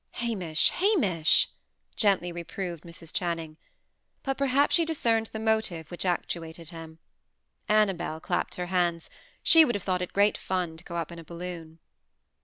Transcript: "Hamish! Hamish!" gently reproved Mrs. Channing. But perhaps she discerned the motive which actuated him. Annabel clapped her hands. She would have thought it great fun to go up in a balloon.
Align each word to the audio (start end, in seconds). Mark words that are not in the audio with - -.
"Hamish! 0.13 0.71
Hamish!" 0.71 1.47
gently 1.95 2.31
reproved 2.31 2.83
Mrs. 2.83 3.13
Channing. 3.13 3.57
But 4.23 4.35
perhaps 4.35 4.73
she 4.73 4.83
discerned 4.83 5.27
the 5.27 5.37
motive 5.37 5.91
which 5.91 6.07
actuated 6.07 6.69
him. 6.69 6.97
Annabel 7.69 8.19
clapped 8.19 8.55
her 8.55 8.65
hands. 8.73 9.11
She 9.43 9.63
would 9.63 9.75
have 9.75 9.83
thought 9.83 10.01
it 10.01 10.11
great 10.11 10.39
fun 10.39 10.75
to 10.77 10.83
go 10.83 10.95
up 10.95 11.11
in 11.11 11.19
a 11.19 11.23
balloon. 11.23 11.77